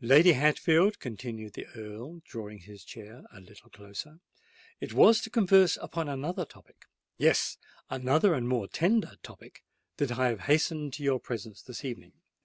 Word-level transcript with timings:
Lady 0.00 0.32
Hatfield," 0.32 0.98
continued 0.98 1.52
the 1.52 1.68
Earl, 1.76 2.20
drawing 2.24 2.58
his 2.58 2.82
chair 2.82 3.22
a 3.32 3.38
little 3.40 3.70
closer, 3.70 4.18
"it 4.80 4.92
was 4.92 5.20
to 5.20 5.30
converse 5.30 5.76
upon 5.76 6.08
another 6.08 6.44
topic—yes, 6.44 7.56
another 7.88 8.34
and 8.34 8.46
a 8.46 8.48
more 8.48 8.66
tender 8.66 9.12
topic—that 9.22 10.10
I 10.18 10.30
have 10.30 10.40
hastened 10.50 10.92
to 10.94 11.04
your 11.04 11.20
presence 11.20 11.62
this 11.62 11.84
evening." 11.84 12.14